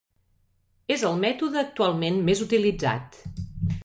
És 0.95 1.03
el 1.09 1.19
mètode 1.25 1.61
actualment 1.63 2.17
més 2.31 2.41
utilitzat. 2.47 3.21